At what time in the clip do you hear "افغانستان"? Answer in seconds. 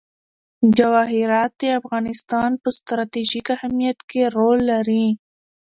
1.79-2.49